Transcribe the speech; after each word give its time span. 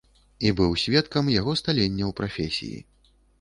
І 0.47 0.53
быў 0.61 0.71
сведкам 0.83 1.29
яго 1.33 1.53
сталення 1.61 2.03
ў 2.07 2.11
прафесіі. 2.21 2.83